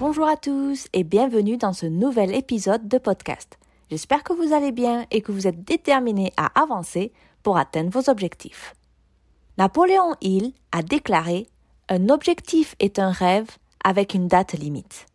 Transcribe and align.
Bonjour 0.00 0.28
à 0.28 0.36
tous 0.36 0.86
et 0.92 1.02
bienvenue 1.02 1.56
dans 1.56 1.72
ce 1.72 1.84
nouvel 1.84 2.32
épisode 2.32 2.86
de 2.86 2.98
podcast. 2.98 3.58
J'espère 3.90 4.22
que 4.22 4.32
vous 4.32 4.52
allez 4.52 4.70
bien 4.70 5.06
et 5.10 5.22
que 5.22 5.32
vous 5.32 5.48
êtes 5.48 5.64
déterminés 5.64 6.32
à 6.36 6.52
avancer 6.62 7.12
pour 7.42 7.56
atteindre 7.56 7.90
vos 7.90 8.08
objectifs. 8.08 8.76
Napoléon 9.56 10.14
Hill 10.20 10.52
a 10.70 10.84
déclaré 10.84 11.48
Un 11.88 12.10
objectif 12.10 12.76
est 12.78 13.00
un 13.00 13.10
rêve 13.10 13.48
avec 13.82 14.14
une 14.14 14.28
date 14.28 14.52
limite. 14.52 15.06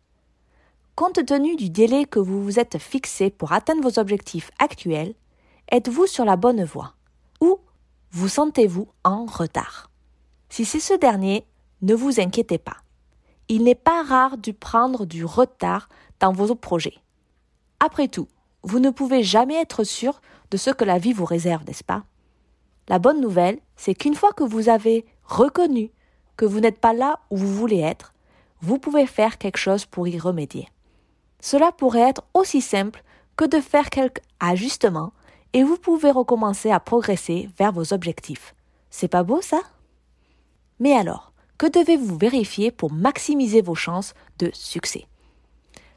Compte 0.96 1.24
tenu 1.24 1.56
du 1.56 1.70
délai 1.70 2.04
que 2.04 2.18
vous 2.18 2.44
vous 2.44 2.58
êtes 2.60 2.76
fixé 2.76 3.30
pour 3.30 3.52
atteindre 3.52 3.88
vos 3.88 3.98
objectifs 3.98 4.50
actuels, 4.58 5.14
êtes-vous 5.72 6.06
sur 6.06 6.26
la 6.26 6.36
bonne 6.36 6.62
voie 6.62 6.92
ou 7.40 7.58
vous 8.10 8.28
sentez-vous 8.28 8.88
en 9.02 9.24
retard? 9.24 9.90
Si 10.50 10.66
c'est 10.66 10.78
ce 10.78 10.92
dernier, 10.92 11.46
ne 11.80 11.94
vous 11.94 12.20
inquiétez 12.20 12.58
pas. 12.58 12.83
Il 13.56 13.62
n'est 13.62 13.76
pas 13.76 14.02
rare 14.02 14.36
de 14.36 14.50
prendre 14.50 15.06
du 15.06 15.24
retard 15.24 15.88
dans 16.18 16.32
vos 16.32 16.56
projets. 16.56 16.98
Après 17.78 18.08
tout, 18.08 18.26
vous 18.64 18.80
ne 18.80 18.90
pouvez 18.90 19.22
jamais 19.22 19.54
être 19.54 19.84
sûr 19.84 20.20
de 20.50 20.56
ce 20.56 20.70
que 20.70 20.82
la 20.82 20.98
vie 20.98 21.12
vous 21.12 21.24
réserve, 21.24 21.62
n'est-ce 21.64 21.84
pas? 21.84 22.02
La 22.88 22.98
bonne 22.98 23.20
nouvelle, 23.20 23.60
c'est 23.76 23.94
qu'une 23.94 24.16
fois 24.16 24.32
que 24.32 24.42
vous 24.42 24.68
avez 24.68 25.06
reconnu 25.22 25.92
que 26.36 26.44
vous 26.44 26.58
n'êtes 26.58 26.80
pas 26.80 26.94
là 26.94 27.20
où 27.30 27.36
vous 27.36 27.54
voulez 27.54 27.78
être, 27.78 28.12
vous 28.60 28.80
pouvez 28.80 29.06
faire 29.06 29.38
quelque 29.38 29.58
chose 29.58 29.86
pour 29.86 30.08
y 30.08 30.18
remédier. 30.18 30.66
Cela 31.38 31.70
pourrait 31.70 32.08
être 32.10 32.24
aussi 32.34 32.60
simple 32.60 33.04
que 33.36 33.44
de 33.44 33.60
faire 33.60 33.88
quelques 33.88 34.22
ajustements 34.40 35.12
et 35.52 35.62
vous 35.62 35.78
pouvez 35.78 36.10
recommencer 36.10 36.72
à 36.72 36.80
progresser 36.80 37.48
vers 37.56 37.70
vos 37.70 37.92
objectifs. 37.92 38.52
C'est 38.90 39.06
pas 39.06 39.22
beau 39.22 39.40
ça? 39.42 39.60
Mais 40.80 40.94
alors, 40.94 41.33
que 41.58 41.66
devez-vous 41.66 42.16
vérifier 42.18 42.70
pour 42.70 42.92
maximiser 42.92 43.62
vos 43.62 43.74
chances 43.74 44.14
de 44.38 44.50
succès? 44.52 45.06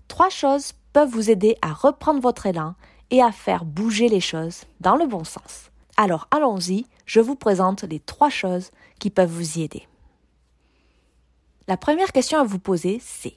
Trois 0.07 0.29
choses 0.29 0.73
peuvent 0.93 1.09
vous 1.09 1.29
aider 1.29 1.57
à 1.61 1.73
reprendre 1.73 2.21
votre 2.21 2.45
élan 2.45 2.75
et 3.11 3.21
à 3.21 3.31
faire 3.31 3.65
bouger 3.65 4.09
les 4.09 4.19
choses 4.19 4.63
dans 4.79 4.95
le 4.95 5.07
bon 5.07 5.23
sens. 5.23 5.71
Alors 5.95 6.27
allons-y, 6.31 6.85
je 7.05 7.19
vous 7.19 7.35
présente 7.35 7.83
les 7.83 7.99
trois 7.99 8.29
choses 8.29 8.71
qui 8.99 9.09
peuvent 9.09 9.31
vous 9.31 9.59
y 9.59 9.63
aider. 9.63 9.87
La 11.67 11.77
première 11.77 12.11
question 12.11 12.39
à 12.39 12.43
vous 12.43 12.59
poser, 12.59 12.99
c'est 13.01 13.35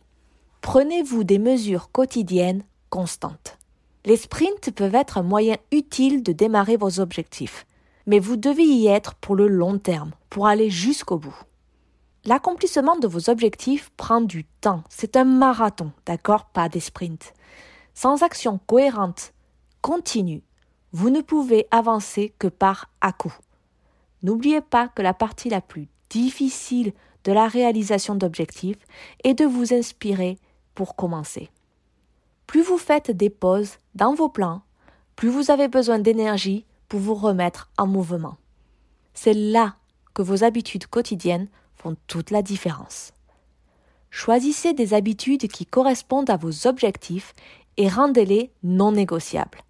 Prenez-vous 0.61 1.25
des 1.25 1.39
mesures 1.39 1.91
quotidiennes 1.91 2.65
constantes? 2.91 3.59
Les 4.05 4.17
sprints 4.17 4.71
peuvent 4.71 4.95
être 4.95 5.19
un 5.19 5.23
moyen 5.23 5.57
utile 5.73 6.23
de 6.23 6.33
démarrer 6.33 6.77
vos 6.77 7.01
objectifs, 7.01 7.67
mais 8.07 8.19
vous 8.19 8.37
devez 8.37 8.65
y 8.65 8.87
être 8.87 9.15
pour 9.15 9.35
le 9.35 9.48
long 9.48 9.79
terme, 9.79 10.13
pour 10.29 10.47
aller 10.47 10.71
jusqu'au 10.71 11.19
bout. 11.19 11.37
L'accomplissement 12.25 12.97
de 12.97 13.09
vos 13.09 13.31
objectifs 13.31 13.91
prend 13.97 14.21
du 14.21 14.45
temps. 14.45 14.85
C'est 14.91 15.17
un 15.17 15.25
marathon, 15.25 15.93
d'accord? 16.05 16.45
Pas 16.47 16.69
des 16.69 16.81
sprints. 16.81 17.33
Sans 17.95 18.23
action 18.23 18.61
cohérente, 18.67 19.33
continue, 19.81 20.42
vous 20.92 21.11
ne 21.11 21.23
pouvez 21.23 21.67
avancer 21.70 22.35
que 22.39 22.48
par 22.48 22.91
à-coup. 23.01 23.35
N'oubliez 24.23 24.61
pas 24.61 24.89
que 24.89 25.03
la 25.03 25.14
partie 25.14 25.48
la 25.48 25.61
plus 25.61 25.89
difficile 26.11 26.92
de 27.25 27.33
la 27.33 27.48
réalisation 27.48 28.14
d'objectifs 28.14 28.86
est 29.25 29.35
de 29.35 29.45
vous 29.45 29.73
inspirer 29.73 30.39
pour 30.75 30.97
commencer. 30.97 31.48
Plus 32.47 32.63
vous 32.63 32.79
faites 32.79 33.11
des 33.11 33.30
pauses 33.30 33.79
dans 33.95 34.14
vos 34.14 34.29
plans, 34.29 34.63
plus 35.17 35.29
vous 35.29 35.51
avez 35.51 35.69
besoin 35.69 35.98
d'énergie 35.98 36.67
pour 36.89 37.01
vous 37.01 37.14
remettre 37.14 37.70
en 37.79 37.86
mouvement. 37.86 38.36
C'est 39.14 39.35
là 39.35 39.77
que 40.14 40.23
vos 40.23 40.45
habitudes 40.45 40.86
quotidiennes 40.86 41.48
font 41.80 41.96
toute 42.07 42.30
la 42.30 42.42
différence. 42.42 43.13
Choisissez 44.11 44.73
des 44.74 44.92
habitudes 44.92 45.48
qui 45.48 45.67
correspondent 45.67 46.30
à 46.30 46.36
vos 46.36 46.67
objectifs 46.67 47.35
et 47.77 47.89
rendez-les 47.89 48.51
non 48.63 48.92
négociables. 48.92 49.63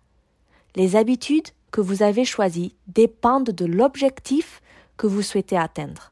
Les 0.77 0.97
habitudes 0.97 1.49
que 1.71 1.81
vous 1.81 2.03
avez 2.03 2.25
choisies 2.25 2.75
dépendent 2.89 3.51
de 3.51 3.65
l'objectif 3.65 4.61
que 4.97 5.07
vous 5.07 5.23
souhaitez 5.23 5.57
atteindre. 5.57 6.11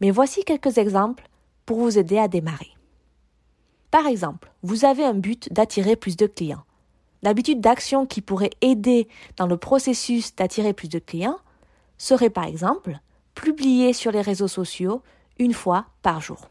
Mais 0.00 0.10
voici 0.10 0.44
quelques 0.44 0.78
exemples 0.78 1.28
pour 1.66 1.78
vous 1.78 1.98
aider 1.98 2.18
à 2.18 2.28
démarrer. 2.28 2.70
Par 3.90 4.06
exemple, 4.06 4.52
vous 4.62 4.84
avez 4.84 5.04
un 5.04 5.14
but 5.14 5.52
d'attirer 5.52 5.96
plus 5.96 6.16
de 6.16 6.26
clients. 6.26 6.64
L'habitude 7.22 7.60
d'action 7.60 8.06
qui 8.06 8.20
pourrait 8.20 8.50
aider 8.60 9.08
dans 9.36 9.46
le 9.46 9.56
processus 9.56 10.36
d'attirer 10.36 10.72
plus 10.72 10.88
de 10.88 10.98
clients 10.98 11.38
serait 11.96 12.30
par 12.30 12.44
exemple 12.44 13.00
publier 13.34 13.92
sur 13.92 14.12
les 14.12 14.20
réseaux 14.20 14.48
sociaux 14.48 15.02
une 15.38 15.54
fois 15.54 15.86
par 16.02 16.20
jour. 16.20 16.48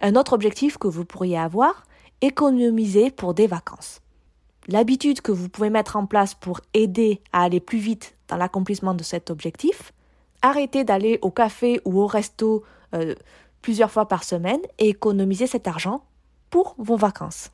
Un 0.00 0.16
autre 0.16 0.32
objectif 0.32 0.78
que 0.78 0.88
vous 0.88 1.04
pourriez 1.04 1.38
avoir, 1.38 1.84
économiser 2.20 3.10
pour 3.10 3.34
des 3.34 3.46
vacances. 3.46 4.00
L'habitude 4.68 5.20
que 5.20 5.32
vous 5.32 5.48
pouvez 5.48 5.70
mettre 5.70 5.96
en 5.96 6.06
place 6.06 6.34
pour 6.34 6.60
aider 6.74 7.22
à 7.32 7.42
aller 7.42 7.60
plus 7.60 7.78
vite 7.78 8.14
dans 8.28 8.36
l'accomplissement 8.36 8.94
de 8.94 9.02
cet 9.02 9.30
objectif, 9.30 9.92
arrêter 10.42 10.84
d'aller 10.84 11.18
au 11.22 11.30
café 11.30 11.80
ou 11.84 12.00
au 12.00 12.06
resto 12.06 12.62
euh, 12.94 13.14
plusieurs 13.62 13.90
fois 13.90 14.06
par 14.06 14.24
semaine 14.24 14.60
et 14.78 14.88
économiser 14.88 15.46
cet 15.46 15.66
argent 15.66 16.04
pour 16.50 16.74
vos 16.78 16.96
vacances. 16.96 17.50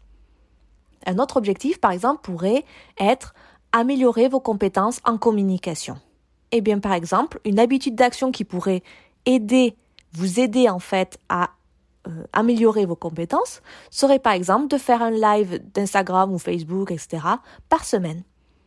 Un 1.06 1.18
autre 1.18 1.36
objectif, 1.36 1.80
par 1.80 1.92
exemple, 1.92 2.22
pourrait 2.22 2.64
être 2.98 3.34
améliorer 3.72 4.28
vos 4.28 4.40
compétences 4.40 5.00
en 5.04 5.18
communication. 5.18 5.98
Eh 6.52 6.60
bien, 6.60 6.78
par 6.78 6.92
exemple, 6.92 7.40
une 7.44 7.58
habitude 7.58 7.94
d'action 7.94 8.32
qui 8.32 8.44
pourrait 8.44 8.82
aider, 9.24 9.76
vous 10.16 10.40
aider 10.40 10.68
en 10.68 10.78
fait 10.78 11.18
à 11.28 11.50
euh, 12.08 12.24
améliorer 12.32 12.86
vos 12.86 12.96
compétences 12.96 13.60
serait 13.90 14.18
par 14.18 14.32
exemple 14.32 14.68
de 14.68 14.78
faire 14.78 15.02
un 15.02 15.10
live 15.10 15.60
d'Instagram 15.74 16.32
ou 16.32 16.38
Facebook, 16.38 16.90
etc. 16.90 17.22
par 17.68 17.84
semaine. 17.84 18.22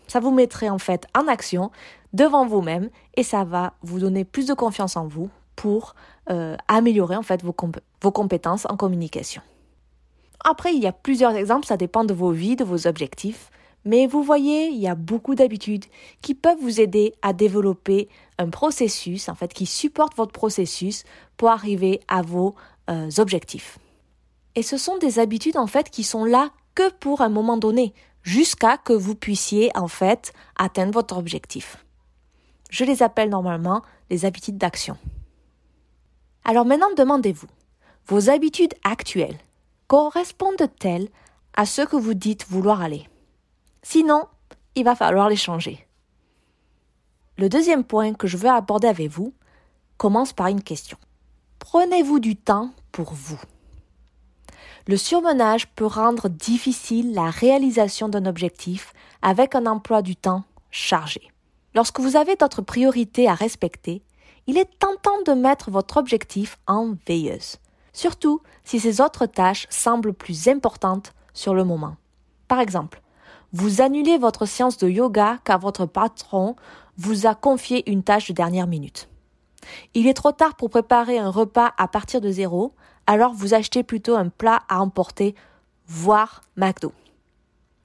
Ça 0.08 0.20
vous 0.20 0.32
mettrait 0.32 0.70
en 0.70 0.80
fait 0.80 1.08
en 1.18 1.28
action 1.28 1.72
devant 2.14 2.46
vous-même 2.46 2.90
et 3.16 3.24
ça 3.24 3.44
va 3.44 3.74
vous 3.82 4.00
donner 4.00 4.26
plus 4.26 4.46
de 4.46 4.54
confiance 4.54 4.96
en 4.96 5.08
vous 5.08 5.30
pour 5.56 5.96
euh, 6.30 6.56
améliorer 6.68 7.16
en 7.16 7.24
fait 7.24 7.44
vos, 7.44 7.56
vos 8.02 8.12
compétences 8.12 8.66
en 8.70 8.78
communication. 8.78 9.42
Après, 10.46 10.74
il 10.74 10.82
y 10.82 10.88
a 10.88 10.94
plusieurs 10.94 11.36
exemples, 11.36 11.66
ça 11.66 11.78
dépend 11.78 12.04
de 12.04 12.14
vos 12.14 12.32
vies, 12.32 12.56
de 12.56 12.64
vos 12.64 12.88
objectifs. 12.88 13.52
Mais 13.86 14.08
vous 14.08 14.24
voyez, 14.24 14.68
il 14.68 14.78
y 14.78 14.88
a 14.88 14.96
beaucoup 14.96 15.36
d'habitudes 15.36 15.86
qui 16.22 16.36
peuvent 16.36 16.60
vous 16.62 16.82
aider 16.82 17.14
à 17.22 17.34
développer 17.34 18.10
un 18.40 18.50
processus, 18.50 19.30
en 19.30 19.36
fait, 19.36 19.54
qui 19.54 19.68
supporte 19.68 20.16
votre 20.16 20.32
processus 20.32 21.04
pour 21.38 21.50
arriver 21.50 22.00
à 22.08 22.22
vos 22.24 22.56
euh, 22.90 23.10
objectifs. 23.18 23.78
Et 24.56 24.64
ce 24.64 24.78
sont 24.78 24.98
des 24.98 25.20
habitudes, 25.20 25.58
en 25.58 25.68
fait, 25.68 25.90
qui 25.90 26.04
sont 26.04 26.24
là 26.24 26.50
que 26.74 26.92
pour 26.94 27.22
un 27.22 27.30
moment 27.30 27.58
donné, 27.58 27.94
jusqu'à 28.24 28.78
que 28.78 28.94
vous 28.94 29.14
puissiez, 29.14 29.72
en 29.76 29.90
fait, 29.90 30.34
atteindre 30.58 30.94
votre 30.94 31.18
objectif. 31.18 31.86
Je 32.70 32.86
les 32.86 33.04
appelle 33.04 33.30
normalement 33.30 33.82
les 34.10 34.26
habitudes 34.26 34.58
d'action. 34.58 34.98
Alors 36.46 36.66
maintenant, 36.66 36.94
demandez-vous, 36.96 37.48
vos 38.08 38.30
habitudes 38.30 38.74
actuelles 38.84 39.38
correspondent-elles 39.88 41.10
à 41.56 41.66
ce 41.66 41.82
que 41.82 41.98
vous 41.98 42.14
dites 42.14 42.48
vouloir 42.48 42.82
aller? 42.82 43.08
Sinon, 43.84 44.26
il 44.76 44.86
va 44.86 44.96
falloir 44.96 45.30
les 45.30 45.36
changer. 45.36 45.86
Le 47.40 47.48
deuxième 47.48 47.86
point 47.86 48.16
que 48.16 48.28
je 48.28 48.36
veux 48.36 48.50
aborder 48.50 48.90
avec 48.90 49.10
vous 49.10 49.34
commence 49.96 50.34
par 50.34 50.48
une 50.48 50.62
question. 50.62 50.98
Prenez-vous 51.60 52.20
du 52.20 52.36
temps 52.36 52.72
pour 52.92 53.14
vous? 53.14 53.40
Le 54.88 54.98
surmenage 54.98 55.70
peut 55.70 55.86
rendre 55.86 56.28
difficile 56.28 57.14
la 57.14 57.30
réalisation 57.30 58.10
d'un 58.10 58.26
objectif 58.26 58.92
avec 59.22 59.56
un 59.56 59.68
emploi 59.68 60.02
du 60.02 60.18
temps 60.18 60.44
chargé. 60.70 61.32
Lorsque 61.76 62.02
vous 62.02 62.18
avez 62.18 62.36
d'autres 62.36 62.62
priorités 62.62 63.30
à 63.30 63.36
respecter, 63.36 64.04
il 64.46 64.58
est 64.58 64.78
tentant 64.78 65.22
de 65.26 65.32
mettre 65.32 65.72
votre 65.72 65.96
objectif 65.96 66.58
en 66.68 66.96
veilleuse, 67.08 67.60
surtout 67.94 68.42
si 68.66 68.82
ces 68.82 69.00
autres 69.00 69.28
tâches 69.28 69.66
semblent 69.70 70.14
plus 70.14 70.50
importantes 70.50 71.14
sur 71.34 71.54
le 71.54 71.64
moment. 71.64 71.96
Par 72.50 72.60
exemple, 72.60 73.02
vous 73.54 73.82
annulez 73.82 74.18
votre 74.18 74.46
séance 74.46 74.78
de 74.78 74.90
yoga 74.90 75.40
car 75.46 75.58
votre 75.58 75.86
patron 75.86 76.56
vous 77.00 77.26
a 77.26 77.34
confié 77.34 77.90
une 77.90 78.04
tâche 78.04 78.28
de 78.28 78.34
dernière 78.34 78.68
minute. 78.68 79.10
Il 79.94 80.06
est 80.06 80.14
trop 80.14 80.34
tard 80.34 80.56
pour 80.56 80.70
préparer 80.70 81.18
un 81.18 81.30
repas 81.30 81.74
à 81.78 81.88
partir 81.88 82.20
de 82.20 82.30
zéro, 82.30 82.74
alors 83.08 83.34
vous 83.34 83.54
achetez 83.54 83.84
plutôt 83.84 84.16
un 84.16 84.28
plat 84.28 84.64
à 84.68 84.82
emporter, 84.82 85.34
voire 85.88 86.42
McDo. 86.58 86.92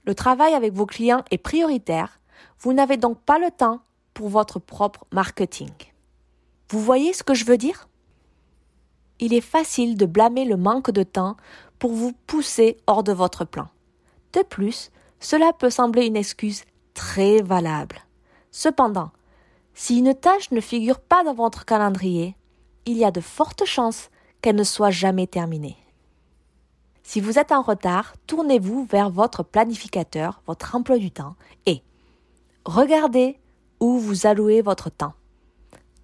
Le 0.05 0.17
travail 0.17 0.53
avec 0.53 0.73
vos 0.73 0.85
clients 0.85 1.25
est 1.31 1.39
prioritaire, 1.39 2.21
vous 2.59 2.73
n'avez 2.73 2.97
donc 2.97 3.21
pas 3.21 3.39
le 3.39 3.53
temps 3.53 3.83
pour 4.15 4.29
votre 4.29 4.59
propre 4.59 5.07
marketing. 5.13 5.71
Vous 6.69 6.81
voyez 6.81 7.13
ce 7.13 7.23
que 7.23 7.35
je 7.35 7.45
veux 7.45 7.57
dire? 7.57 7.89
Il 9.21 9.33
est 9.33 9.41
facile 9.41 9.97
de 9.97 10.07
blâmer 10.07 10.45
le 10.45 10.57
manque 10.57 10.91
de 10.91 11.05
temps 11.05 11.37
pour 11.79 11.93
vous 11.93 12.13
pousser 12.27 12.79
hors 12.89 13.05
de 13.05 13.13
votre 13.13 13.45
plan. 13.45 13.69
De 14.33 14.43
plus, 14.43 14.91
cela 15.21 15.53
peut 15.53 15.71
sembler 15.71 16.07
une 16.07 16.17
excuse 16.17 16.65
très 16.95 17.43
valable. 17.43 18.04
Cependant, 18.57 19.11
si 19.75 19.99
une 19.99 20.15
tâche 20.15 20.53
ne 20.53 20.61
figure 20.61 21.01
pas 21.01 21.25
dans 21.25 21.35
votre 21.35 21.65
calendrier, 21.65 22.37
il 22.87 22.97
y 22.97 23.05
a 23.05 23.11
de 23.11 23.21
fortes 23.21 23.65
chances 23.65 24.11
qu'elle 24.41 24.55
ne 24.55 24.63
soit 24.63 24.93
jamais 24.93 25.27
terminée. 25.27 25.77
Si 27.03 27.21
vous 27.21 27.41
êtes 27.41 27.51
en 27.51 27.63
retard, 27.63 28.15
tournez-vous 28.29 28.85
vers 28.85 29.11
votre 29.11 29.43
planificateur, 29.43 30.41
votre 30.47 30.77
emploi 30.77 30.99
du 30.99 31.11
temps, 31.11 31.35
et 31.67 31.83
regardez 32.65 33.41
où 33.81 33.99
vous 33.99 34.25
allouez 34.25 34.63
votre 34.63 34.89
temps. 34.89 35.15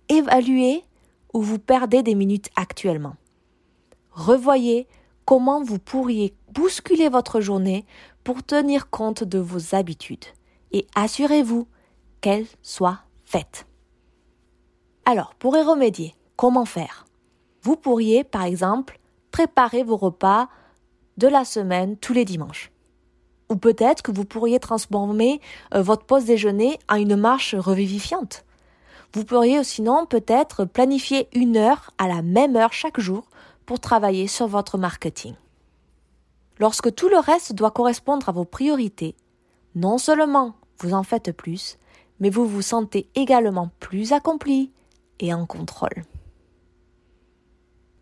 Évaluez 0.08 0.82
où 1.32 1.43
vous 1.43 1.61
perdez 1.61 2.03
des 2.03 2.17
minutes 2.17 2.50
actuellement. 2.56 3.14
Revoyez 4.11 4.88
comment 5.25 5.62
vous 5.62 5.79
pourriez 5.79 6.35
bousculer 6.53 7.11
votre 7.11 7.41
journée 7.41 7.87
pour 8.25 8.43
tenir 8.43 8.91
compte 8.91 9.23
de 9.23 9.38
vos 9.38 9.76
habitudes 9.76 10.25
et 10.73 10.88
assurez-vous 10.96 11.69
qu'elles 12.20 12.46
soient 12.62 13.00
faites. 13.25 13.67
Alors, 15.05 15.34
pour 15.34 15.56
y 15.56 15.62
remédier, 15.62 16.14
comment 16.37 16.64
faire? 16.64 17.06
Vous 17.62 17.76
pourriez, 17.76 18.25
par 18.25 18.44
exemple, 18.44 18.99
préparer 19.31 19.82
vos 19.82 19.96
repas 19.96 20.49
de 21.17 21.28
la 21.28 21.44
semaine 21.44 21.96
tous 21.96 22.12
les 22.12 22.25
dimanches. 22.25 22.70
Ou 23.50 23.56
peut-être 23.56 24.02
que 24.02 24.12
vous 24.12 24.25
pourriez 24.25 24.61
transformer 24.61 25.40
euh, 25.75 25.82
votre 25.82 26.06
pause 26.06 26.25
déjeuner 26.25 26.78
en 26.88 26.96
une 26.96 27.17
marche 27.17 27.55
revivifiante. 27.55 28.44
Vous 29.12 29.25
pourriez 29.25 29.62
sinon 29.64 30.06
peut-être 30.06 30.64
planifier 30.64 31.28
une 31.34 31.56
heure 31.56 31.90
à 31.99 32.06
la 32.06 32.22
même 32.22 32.56
heure 32.56 32.72
chaque 32.72 33.00
jour 33.00 33.25
pour 33.67 33.81
travailler 33.81 34.28
sur 34.28 34.46
votre 34.46 34.78
marketing. 34.78 35.34
Lorsque 36.58 36.94
tout 36.94 37.08
le 37.08 37.19
reste 37.19 37.52
doit 37.55 37.70
correspondre 37.72 38.28
à 38.28 38.32
vos 38.32 38.44
priorités, 38.44 39.17
non 39.75 39.99
seulement 39.99 40.55
vous 40.78 40.94
en 40.94 41.02
faites 41.02 41.32
plus, 41.32 41.78
mais 42.20 42.31
vous 42.31 42.46
vous 42.46 42.62
sentez 42.62 43.08
également 43.14 43.70
plus 43.81 44.12
accompli 44.12 44.70
et 45.19 45.34
en 45.34 45.46
contrôle. 45.46 46.05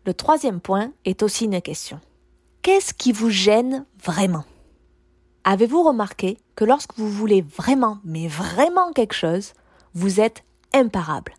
Le 0.05 0.13
troisième 0.13 0.59
point 0.59 0.91
est 1.05 1.23
aussi 1.23 1.45
une 1.45 1.61
question. 1.61 1.99
Qu'est-ce 2.61 2.93
qui 2.93 3.11
vous 3.11 3.29
gêne 3.29 3.85
vraiment? 4.03 4.43
Avez-vous 5.43 5.83
remarqué 5.83 6.37
que 6.55 6.65
lorsque 6.65 6.97
vous 6.97 7.09
voulez 7.09 7.41
vraiment, 7.41 7.99
mais 8.03 8.27
vraiment 8.27 8.91
quelque 8.91 9.15
chose, 9.15 9.53
vous 9.93 10.19
êtes 10.19 10.43
imparable? 10.73 11.33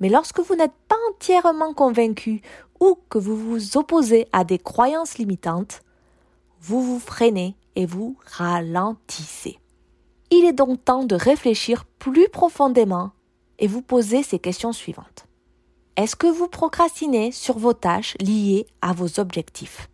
Mais 0.00 0.08
lorsque 0.08 0.40
vous 0.40 0.54
n'êtes 0.54 0.74
pas 0.88 0.96
entièrement 1.10 1.74
convaincu 1.74 2.42
ou 2.80 2.98
que 3.08 3.18
vous 3.18 3.36
vous 3.36 3.76
opposez 3.76 4.26
à 4.32 4.44
des 4.44 4.58
croyances 4.58 5.18
limitantes, 5.18 5.82
vous 6.60 6.82
vous 6.82 7.00
freinez 7.00 7.54
et 7.76 7.86
vous 7.86 8.16
ralentissez. 8.26 9.58
Il 10.30 10.44
est 10.44 10.52
donc 10.52 10.84
temps 10.84 11.04
de 11.04 11.16
réfléchir 11.16 11.84
plus 11.98 12.28
profondément 12.28 13.10
et 13.58 13.66
vous 13.66 13.82
poser 13.82 14.22
ces 14.22 14.38
questions 14.38 14.72
suivantes. 14.72 15.26
Est-ce 15.96 16.16
que 16.16 16.28
vous 16.28 16.48
procrastinez 16.48 17.32
sur 17.32 17.58
vos 17.58 17.74
tâches 17.74 18.16
liées 18.20 18.66
à 18.80 18.92
vos 18.92 19.20
objectifs? 19.20 19.90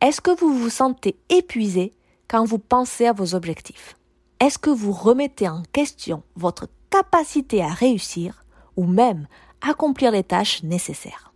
Est-ce 0.00 0.20
que 0.20 0.30
vous 0.30 0.52
vous 0.52 0.70
sentez 0.70 1.16
épuisé 1.28 1.92
quand 2.28 2.44
vous 2.44 2.58
pensez 2.58 3.06
à 3.06 3.12
vos 3.12 3.34
objectifs? 3.34 3.96
Est-ce 4.38 4.58
que 4.58 4.70
vous 4.70 4.92
remettez 4.92 5.48
en 5.48 5.62
question 5.72 6.22
votre 6.36 6.68
capacité 6.90 7.62
à 7.62 7.68
réussir 7.68 8.44
ou 8.76 8.84
même 8.86 9.26
accomplir 9.60 10.10
les 10.10 10.24
tâches 10.24 10.62
nécessaires? 10.62 11.32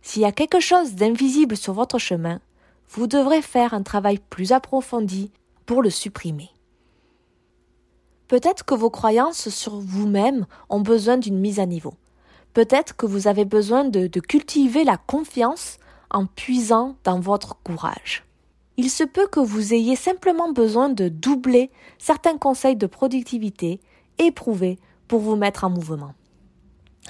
S'il 0.00 0.22
y 0.22 0.26
a 0.26 0.32
quelque 0.32 0.60
chose 0.60 0.94
d'invisible 0.94 1.56
sur 1.56 1.74
votre 1.74 1.98
chemin, 1.98 2.40
vous 2.88 3.06
devrez 3.06 3.42
faire 3.42 3.74
un 3.74 3.82
travail 3.82 4.18
plus 4.30 4.52
approfondi 4.52 5.32
pour 5.66 5.82
le 5.82 5.90
supprimer. 5.90 6.53
Peut-être 8.28 8.64
que 8.64 8.74
vos 8.74 8.90
croyances 8.90 9.48
sur 9.50 9.76
vous-même 9.76 10.46
ont 10.70 10.80
besoin 10.80 11.18
d'une 11.18 11.38
mise 11.38 11.60
à 11.60 11.66
niveau. 11.66 11.94
Peut-être 12.54 12.96
que 12.96 13.06
vous 13.06 13.28
avez 13.28 13.44
besoin 13.44 13.84
de, 13.84 14.06
cultiver 14.20 14.84
la 14.84 14.96
confiance 14.96 15.78
en 16.10 16.26
puisant 16.26 16.96
dans 17.04 17.20
votre 17.20 17.56
courage. 17.62 18.24
Il 18.76 18.90
se 18.90 19.04
peut 19.04 19.26
que 19.26 19.40
vous 19.40 19.74
ayez 19.74 19.96
simplement 19.96 20.52
besoin 20.52 20.88
de 20.88 21.08
doubler 21.08 21.70
certains 21.98 22.38
conseils 22.38 22.76
de 22.76 22.86
productivité 22.86 23.80
éprouvés 24.18 24.78
pour 25.08 25.20
vous 25.20 25.36
mettre 25.36 25.64
en 25.64 25.70
mouvement. 25.70 26.14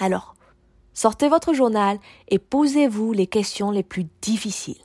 Alors, 0.00 0.34
sortez 0.94 1.28
votre 1.28 1.54
journal 1.54 1.98
et 2.28 2.38
posez-vous 2.38 3.12
les 3.12 3.26
questions 3.26 3.70
les 3.70 3.82
plus 3.82 4.06
difficiles 4.20 4.82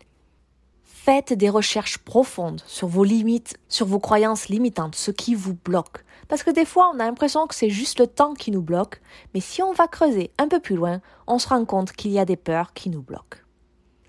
faites 1.01 1.31
des 1.31 1.50
recherches 1.50 1.98
profondes 1.98 2.62
sur 2.68 2.88
vos 2.90 3.06
limites, 3.06 3.57
sur 3.69 3.86
vos 3.86 4.00
croyances 4.00 4.50
limitantes, 4.50 4.96
ce 4.96 5.12
qui 5.12 5.34
vous 5.34 5.54
bloque. 5.54 6.04
Parce 6.28 6.44
que 6.44 6.51
des 6.51 6.66
fois, 6.66 6.92
on 6.94 7.00
a 7.00 7.06
l'impression 7.06 7.48
que 7.48 7.56
c'est 7.56 7.69
juste 7.69 8.00
le 8.00 8.07
temps 8.07 8.34
qui 8.34 8.51
nous 8.51 8.62
bloque, 8.62 9.01
mais 9.34 9.40
si 9.40 9.63
on 9.63 9.72
va 9.72 9.88
creuser 9.88 10.31
un 10.38 10.50
peu 10.50 10.60
plus 10.60 10.75
loin, 10.75 11.00
on 11.25 11.40
se 11.40 11.48
rend 11.48 11.63
compte 11.63 11.94
qu'il 11.94 12.12
y 12.12 12.19
a 12.19 12.25
des 12.25 12.36
peurs 12.36 12.74
qui 12.74 12.90
nous 12.90 13.01
bloquent. 13.01 13.40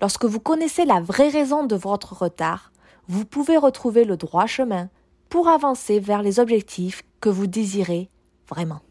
Lorsque 0.01 0.25
vous 0.25 0.41
connaissez 0.41 0.83
la 0.83 0.99
vraie 0.99 1.29
raison 1.29 1.63
de 1.65 1.75
votre 1.75 2.13
retard, 2.13 2.73
vous 3.07 3.25
pouvez 3.25 3.55
retrouver 3.55 4.03
le 4.03 4.17
droit 4.17 4.45
chemin 4.45 4.89
pour 5.29 5.47
avancer 5.47 5.99
vers 5.99 6.21
les 6.21 6.39
objectifs 6.41 7.03
que 7.21 7.29
vous 7.29 7.47
désirez 7.47 8.09
vraiment. 8.49 8.81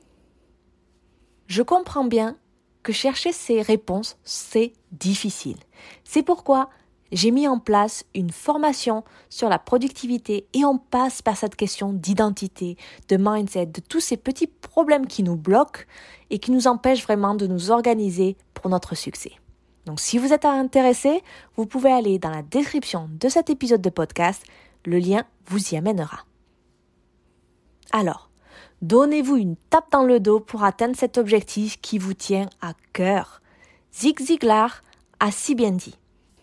Je 1.49 1.63
comprends 1.63 2.05
bien 2.05 2.39
que 2.83 2.93
chercher 2.93 3.33
ces 3.33 3.61
réponses, 3.61 4.17
c'est 4.25 4.73
difficile. 4.91 5.59
C'est 6.05 6.23
pourquoi 6.23 6.71
j'ai 7.13 7.31
mis 7.31 7.49
en 7.49 7.59
place 7.59 8.05
une 8.15 8.31
formation 8.31 9.05
sur 9.29 9.49
la 9.49 9.59
productivité 9.59 10.47
et 10.55 10.65
on 10.65 10.79
passe 10.79 11.23
par 11.23 11.37
cette 11.37 11.57
question 11.57 11.93
d'identité, 11.93 12.77
de 13.09 13.17
mindset, 13.19 13.67
de 13.67 13.81
tous 13.81 14.01
ces 14.01 14.17
petits 14.17 14.47
problèmes 14.47 15.07
qui 15.07 15.23
nous 15.23 15.37
bloquent 15.37 15.83
et 16.31 16.39
qui 16.39 16.53
nous 16.53 16.67
empêchent 16.67 17.03
vraiment 17.03 17.35
de 17.35 17.47
nous 17.47 17.71
organiser 17.71 18.37
pour 18.55 18.71
notre 18.71 18.95
succès. 18.95 19.33
Donc 19.87 19.99
si 19.99 20.19
vous 20.19 20.33
êtes 20.33 20.45
intéressé, 20.45 21.23
vous 21.57 21.67
pouvez 21.67 21.91
aller 21.91 22.19
dans 22.19 22.31
la 22.31 22.43
description 22.43 23.09
de 23.13 23.29
cet 23.29 23.51
épisode 23.51 23.83
de 23.83 23.91
podcast, 23.91 24.45
le 24.85 24.99
lien 24.99 25.25
vous 25.47 25.75
y 25.75 25.77
amènera. 25.77 26.25
Alors, 27.93 28.31
donnez-vous 28.83 29.37
une 29.37 29.57
tape 29.57 29.91
dans 29.91 30.05
le 30.05 30.21
dos 30.21 30.39
pour 30.39 30.63
atteindre 30.63 30.97
cet 30.97 31.19
objectif 31.19 31.81
qui 31.81 31.99
vous 31.99 32.15
tient 32.15 32.49
à 32.61 32.75
cœur. 32.93 33.43
Zig 33.93 34.21
Ziglar 34.21 34.83
a 35.19 35.33
si 35.33 35.57
bien 35.57 35.73
dit 35.73 35.97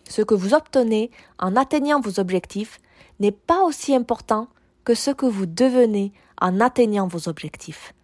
ce 0.08 0.22
que 0.22 0.34
vous 0.34 0.54
obtenez 0.54 1.10
en 1.38 1.54
atteignant 1.54 2.00
vos 2.00 2.18
objectifs 2.18 2.80
n'est 3.20 3.32
pas 3.32 3.62
aussi 3.62 3.94
important 3.94 4.48
que 4.84 4.94
ce 4.94 5.10
que 5.10 5.26
vous 5.26 5.46
devenez 5.46 6.12
en 6.40 6.60
atteignant 6.60 7.06
vos 7.06 7.28
objectifs. 7.28 7.94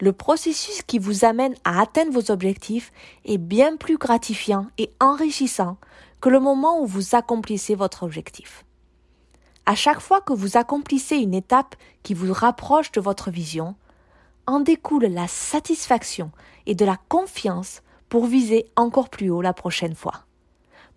Le 0.00 0.12
processus 0.12 0.82
qui 0.82 1.00
vous 1.00 1.24
amène 1.24 1.56
à 1.64 1.80
atteindre 1.80 2.12
vos 2.12 2.30
objectifs 2.30 2.92
est 3.24 3.38
bien 3.38 3.76
plus 3.76 3.98
gratifiant 3.98 4.66
et 4.78 4.92
enrichissant 5.00 5.76
que 6.20 6.28
le 6.28 6.38
moment 6.38 6.80
où 6.80 6.86
vous 6.86 7.16
accomplissez 7.16 7.74
votre 7.74 8.04
objectif. 8.04 8.64
À 9.66 9.74
chaque 9.74 10.00
fois 10.00 10.20
que 10.20 10.32
vous 10.32 10.56
accomplissez 10.56 11.16
une 11.16 11.34
étape 11.34 11.74
qui 12.04 12.14
vous 12.14 12.32
rapproche 12.32 12.92
de 12.92 13.00
votre 13.00 13.30
vision, 13.30 13.74
en 14.46 14.60
découle 14.60 15.06
la 15.06 15.26
satisfaction 15.26 16.30
et 16.66 16.74
de 16.74 16.84
la 16.84 16.96
confiance 17.08 17.82
pour 18.08 18.26
viser 18.26 18.70
encore 18.76 19.10
plus 19.10 19.30
haut 19.30 19.42
la 19.42 19.52
prochaine 19.52 19.94
fois 19.94 20.27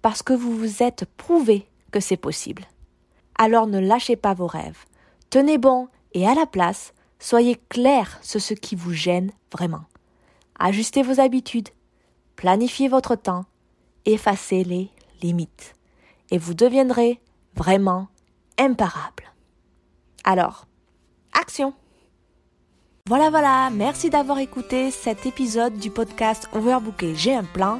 parce 0.01 0.23
que 0.23 0.33
vous 0.33 0.55
vous 0.55 0.83
êtes 0.83 1.05
prouvé 1.17 1.67
que 1.91 1.99
c'est 1.99 2.17
possible. 2.17 2.65
Alors 3.37 3.67
ne 3.67 3.79
lâchez 3.79 4.15
pas 4.15 4.33
vos 4.33 4.47
rêves. 4.47 4.85
Tenez 5.29 5.57
bon 5.57 5.87
et 6.13 6.27
à 6.27 6.35
la 6.35 6.45
place, 6.45 6.93
soyez 7.19 7.55
clair 7.69 8.19
sur 8.21 8.41
ce 8.41 8.53
qui 8.53 8.75
vous 8.75 8.93
gêne 8.93 9.31
vraiment. 9.51 9.85
Ajustez 10.59 11.01
vos 11.01 11.19
habitudes, 11.19 11.69
planifiez 12.35 12.87
votre 12.87 13.15
temps, 13.15 13.45
effacez 14.05 14.63
les 14.63 14.89
limites, 15.21 15.73
et 16.29 16.37
vous 16.37 16.53
deviendrez 16.53 17.19
vraiment 17.55 18.07
imparable. 18.59 19.31
Alors, 20.23 20.67
action 21.33 21.73
Voilà, 23.07 23.29
voilà, 23.29 23.69
merci 23.71 24.09
d'avoir 24.09 24.37
écouté 24.37 24.91
cet 24.91 25.25
épisode 25.25 25.77
du 25.77 25.89
podcast 25.89 26.47
Overbooké, 26.53 27.15
j'ai 27.15 27.33
un 27.33 27.43
plan. 27.43 27.79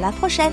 la 0.00 0.12
prochaine. 0.12 0.52